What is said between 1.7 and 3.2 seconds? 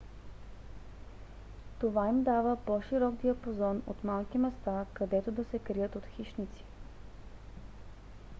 това им дава по-широк